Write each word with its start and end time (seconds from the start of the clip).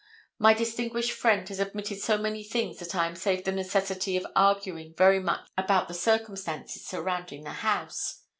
My 0.39 0.55
distinguished 0.55 1.11
friend 1.11 1.47
has 1.49 1.59
admitted 1.59 1.99
so 2.01 2.17
many 2.17 2.43
things 2.43 2.79
that 2.79 2.95
I 2.95 3.05
am 3.05 3.15
saved 3.15 3.45
the 3.45 3.51
necessity 3.51 4.17
of 4.17 4.25
arguing 4.35 4.95
very 4.97 5.19
much 5.19 5.47
about 5.55 5.87
the 5.87 5.93
circumstances 5.93 6.83
surrounding 6.87 7.43
the 7.43 7.51
house. 7.51 8.23